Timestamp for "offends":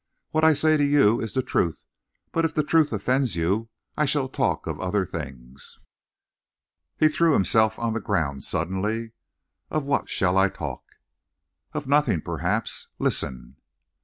2.91-3.35